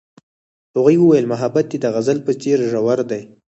هغې 0.75 0.95
وویل 0.99 1.25
محبت 1.33 1.65
یې 1.71 1.77
د 1.81 1.85
غزل 1.95 2.17
په 2.25 2.31
څېر 2.41 2.57
ژور 2.71 2.99
دی. 3.11 3.21